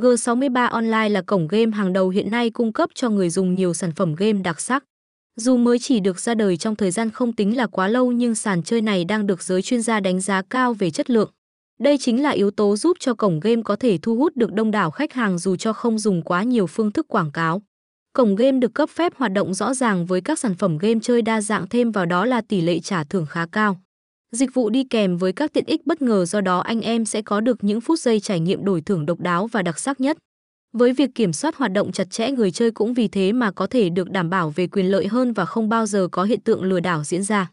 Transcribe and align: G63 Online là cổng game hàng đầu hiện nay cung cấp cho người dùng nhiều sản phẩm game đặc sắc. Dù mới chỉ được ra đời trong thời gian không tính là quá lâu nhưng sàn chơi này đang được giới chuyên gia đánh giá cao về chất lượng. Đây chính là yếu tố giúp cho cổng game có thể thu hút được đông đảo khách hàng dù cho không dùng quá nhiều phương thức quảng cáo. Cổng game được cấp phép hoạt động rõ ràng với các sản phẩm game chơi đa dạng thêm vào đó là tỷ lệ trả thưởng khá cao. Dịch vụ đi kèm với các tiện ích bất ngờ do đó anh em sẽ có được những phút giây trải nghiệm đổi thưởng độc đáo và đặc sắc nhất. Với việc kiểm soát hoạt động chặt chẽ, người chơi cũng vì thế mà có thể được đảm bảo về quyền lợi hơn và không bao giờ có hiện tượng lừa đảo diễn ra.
G63 0.00 0.68
Online 0.70 1.08
là 1.08 1.22
cổng 1.22 1.48
game 1.48 1.70
hàng 1.72 1.92
đầu 1.92 2.08
hiện 2.08 2.30
nay 2.30 2.50
cung 2.50 2.72
cấp 2.72 2.90
cho 2.94 3.10
người 3.10 3.30
dùng 3.30 3.54
nhiều 3.54 3.74
sản 3.74 3.92
phẩm 3.92 4.14
game 4.14 4.32
đặc 4.44 4.60
sắc. 4.60 4.84
Dù 5.36 5.56
mới 5.56 5.78
chỉ 5.78 6.00
được 6.00 6.20
ra 6.20 6.34
đời 6.34 6.56
trong 6.56 6.76
thời 6.76 6.90
gian 6.90 7.10
không 7.10 7.32
tính 7.32 7.56
là 7.56 7.66
quá 7.66 7.88
lâu 7.88 8.12
nhưng 8.12 8.34
sàn 8.34 8.62
chơi 8.62 8.80
này 8.80 9.04
đang 9.04 9.26
được 9.26 9.42
giới 9.42 9.62
chuyên 9.62 9.82
gia 9.82 10.00
đánh 10.00 10.20
giá 10.20 10.42
cao 10.50 10.74
về 10.74 10.90
chất 10.90 11.10
lượng. 11.10 11.30
Đây 11.80 11.98
chính 11.98 12.22
là 12.22 12.30
yếu 12.30 12.50
tố 12.50 12.76
giúp 12.76 12.96
cho 13.00 13.14
cổng 13.14 13.40
game 13.40 13.62
có 13.64 13.76
thể 13.76 13.98
thu 14.02 14.16
hút 14.16 14.36
được 14.36 14.52
đông 14.52 14.70
đảo 14.70 14.90
khách 14.90 15.12
hàng 15.12 15.38
dù 15.38 15.56
cho 15.56 15.72
không 15.72 15.98
dùng 15.98 16.22
quá 16.22 16.42
nhiều 16.42 16.66
phương 16.66 16.92
thức 16.92 17.08
quảng 17.08 17.30
cáo. 17.30 17.62
Cổng 18.12 18.36
game 18.36 18.58
được 18.58 18.74
cấp 18.74 18.88
phép 18.90 19.12
hoạt 19.16 19.32
động 19.32 19.54
rõ 19.54 19.74
ràng 19.74 20.06
với 20.06 20.20
các 20.20 20.38
sản 20.38 20.54
phẩm 20.54 20.78
game 20.78 21.00
chơi 21.02 21.22
đa 21.22 21.40
dạng 21.40 21.68
thêm 21.68 21.92
vào 21.92 22.06
đó 22.06 22.24
là 22.24 22.40
tỷ 22.40 22.60
lệ 22.60 22.80
trả 22.80 23.04
thưởng 23.04 23.26
khá 23.26 23.46
cao. 23.52 23.80
Dịch 24.36 24.54
vụ 24.54 24.70
đi 24.70 24.84
kèm 24.84 25.16
với 25.16 25.32
các 25.32 25.52
tiện 25.52 25.64
ích 25.66 25.86
bất 25.86 26.02
ngờ 26.02 26.24
do 26.24 26.40
đó 26.40 26.58
anh 26.60 26.80
em 26.80 27.04
sẽ 27.04 27.22
có 27.22 27.40
được 27.40 27.64
những 27.64 27.80
phút 27.80 27.98
giây 27.98 28.20
trải 28.20 28.40
nghiệm 28.40 28.64
đổi 28.64 28.80
thưởng 28.80 29.06
độc 29.06 29.20
đáo 29.20 29.46
và 29.46 29.62
đặc 29.62 29.78
sắc 29.78 30.00
nhất. 30.00 30.18
Với 30.72 30.92
việc 30.92 31.10
kiểm 31.14 31.32
soát 31.32 31.56
hoạt 31.56 31.72
động 31.72 31.92
chặt 31.92 32.10
chẽ, 32.10 32.30
người 32.30 32.50
chơi 32.50 32.70
cũng 32.70 32.94
vì 32.94 33.08
thế 33.08 33.32
mà 33.32 33.50
có 33.50 33.66
thể 33.66 33.88
được 33.88 34.10
đảm 34.10 34.30
bảo 34.30 34.50
về 34.50 34.66
quyền 34.66 34.86
lợi 34.86 35.06
hơn 35.06 35.32
và 35.32 35.44
không 35.44 35.68
bao 35.68 35.86
giờ 35.86 36.08
có 36.12 36.24
hiện 36.24 36.40
tượng 36.40 36.62
lừa 36.62 36.80
đảo 36.80 37.04
diễn 37.04 37.22
ra. 37.22 37.50